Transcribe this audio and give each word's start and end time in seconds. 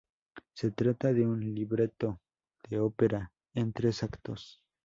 Se 0.55 0.71
trata 0.71 1.13
de 1.13 1.27
un 1.27 1.53
"libretto" 1.53 2.19
de 2.67 2.79
ópera 2.79 3.31
en 3.53 3.71
tres 3.71 4.01
actos. 4.01 4.63